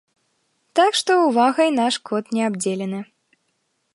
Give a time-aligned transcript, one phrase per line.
[0.79, 3.01] Так што увагай наш кот не абдзелены.